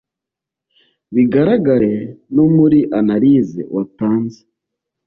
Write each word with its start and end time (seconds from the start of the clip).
biragaragare 1.15 1.93
no 2.35 2.45
muri 2.55 2.79
analize 2.99 3.61
watanze 3.75 4.41